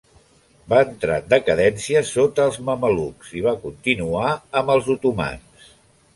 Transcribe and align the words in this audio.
Va 0.71 0.77
entrar 0.85 1.17
en 1.23 1.27
decadència 1.33 2.01
sota 2.13 2.47
els 2.53 2.57
mamelucs 2.71 3.35
i 3.41 3.45
va 3.49 3.55
continuar 3.67 4.35
amb 4.63 4.75
els 4.79 4.91
otomans. 4.97 5.71